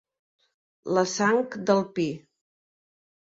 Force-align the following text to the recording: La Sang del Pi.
La 0.97 1.03
Sang 1.11 1.43
del 1.67 1.83
Pi. 1.99 2.07